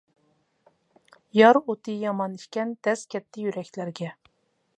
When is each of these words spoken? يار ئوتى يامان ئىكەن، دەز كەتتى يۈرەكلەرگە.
يار 1.39 1.59
ئوتى 1.61 1.95
يامان 2.07 2.39
ئىكەن، 2.41 2.73
دەز 2.89 3.05
كەتتى 3.15 3.47
يۈرەكلەرگە. 3.47 4.11